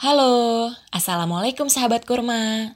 [0.00, 2.72] Halo, Assalamualaikum sahabat kurma.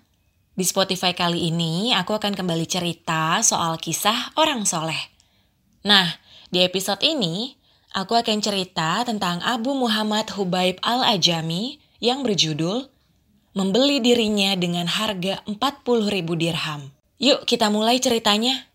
[0.52, 5.08] Di Spotify kali ini aku akan kembali cerita soal kisah orang soleh.
[5.88, 6.20] Nah,
[6.52, 7.56] di episode ini
[7.96, 12.92] aku akan cerita tentang Abu Muhammad Hubaib Al-Ajami yang berjudul
[13.56, 16.92] Membeli dirinya dengan harga 40 ribu dirham.
[17.16, 18.68] Yuk kita mulai ceritanya.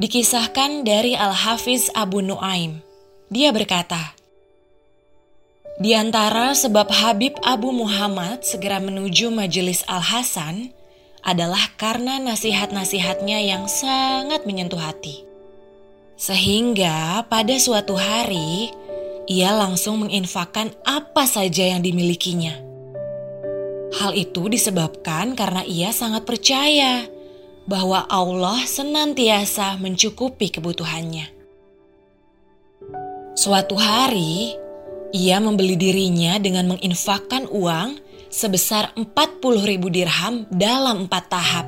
[0.00, 2.80] Dikisahkan dari Al-Hafiz Abu Nuaim.
[3.28, 4.16] Dia berkata,
[5.82, 10.70] di antara sebab Habib Abu Muhammad segera menuju majelis Al-Hasan
[11.26, 15.26] adalah karena nasihat-nasihatnya yang sangat menyentuh hati.
[16.14, 18.70] Sehingga pada suatu hari
[19.26, 22.54] ia langsung menginfakkan apa saja yang dimilikinya.
[23.98, 27.10] Hal itu disebabkan karena ia sangat percaya
[27.66, 31.26] bahwa Allah senantiasa mencukupi kebutuhannya.
[33.34, 34.62] Suatu hari,
[35.12, 38.00] ia membeli dirinya dengan menginfakkan uang
[38.32, 41.66] sebesar 40 ribu dirham dalam empat tahap.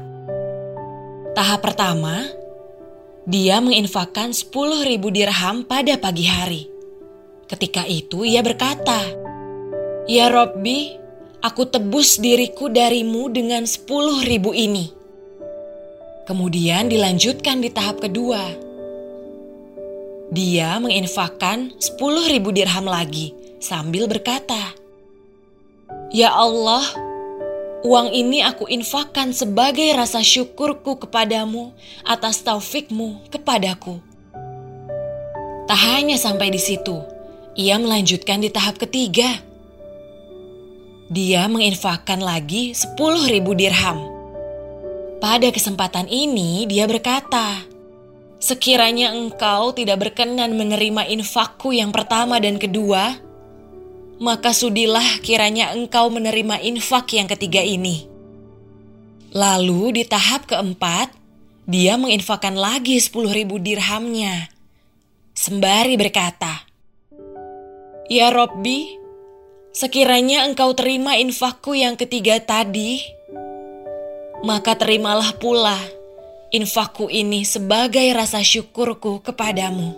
[1.36, 2.24] Tahap pertama,
[3.28, 4.48] dia menginfakkan 10
[4.88, 6.62] ribu dirham pada pagi hari.
[7.44, 9.12] Ketika itu ia berkata,
[10.08, 10.96] Ya Robbi,
[11.44, 14.88] aku tebus diriku darimu dengan 10 ribu ini.
[16.24, 18.63] Kemudian dilanjutkan di tahap kedua
[20.34, 23.30] dia menginfakkan 10 ribu dirham lagi
[23.62, 24.74] sambil berkata,
[26.10, 26.82] Ya Allah,
[27.86, 31.70] uang ini aku infakkan sebagai rasa syukurku kepadamu
[32.02, 34.02] atas taufikmu kepadaku.
[35.70, 36.98] Tak hanya sampai di situ,
[37.54, 39.38] ia melanjutkan di tahap ketiga.
[41.14, 42.98] Dia menginfakkan lagi 10
[43.30, 44.02] ribu dirham.
[45.22, 47.73] Pada kesempatan ini dia berkata,
[48.42, 53.16] Sekiranya engkau tidak berkenan menerima infakku yang pertama dan kedua,
[54.20, 58.06] maka sudilah kiranya engkau menerima infak yang ketiga ini.
[59.34, 61.10] Lalu di tahap keempat,
[61.66, 64.46] dia menginfakkan lagi sepuluh ribu dirhamnya.
[65.34, 66.62] Sembari berkata,
[68.06, 68.94] Ya Robbi,
[69.74, 73.02] sekiranya engkau terima infakku yang ketiga tadi,
[74.46, 75.80] maka terimalah pula
[76.50, 79.96] infakku ini sebagai rasa syukurku kepadamu.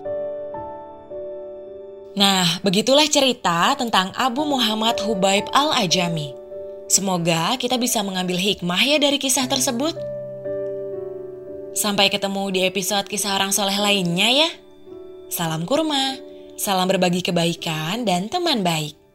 [2.16, 6.32] Nah, begitulah cerita tentang Abu Muhammad Hubaib Al-Ajami.
[6.88, 9.92] Semoga kita bisa mengambil hikmah ya dari kisah tersebut.
[11.76, 14.50] Sampai ketemu di episode kisah orang soleh lainnya ya.
[15.28, 16.16] Salam kurma,
[16.56, 19.05] salam berbagi kebaikan dan teman baik.